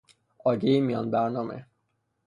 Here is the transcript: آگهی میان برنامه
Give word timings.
آگهی 0.43 0.81
میان 0.81 1.11
برنامه 1.11 1.65